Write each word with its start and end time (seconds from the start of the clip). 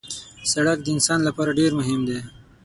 سړک 0.51 0.77
د 0.83 0.87
انسان 0.95 1.19
لپاره 1.27 1.57
ډېر 1.59 1.71
مهم 1.79 2.01
دی. 2.09 2.19